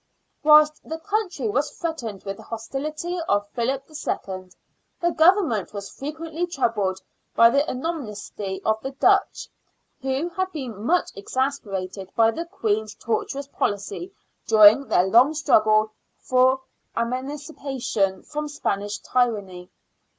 [0.43, 4.49] Whilst the country was threatened with the hostility of Philip II.,
[4.99, 6.99] the Government was frequently troubled
[7.35, 9.47] by the animosity of the Dutch,
[10.01, 14.11] who had been much exasperated by the Queen's tortuous policy
[14.47, 16.61] during their long struggle for
[16.97, 19.69] emancipation from Spanish tyranny.